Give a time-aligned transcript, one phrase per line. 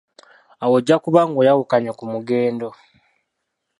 [0.63, 2.67] Awo ojja kuba ng'oyawukanye ku mugendo.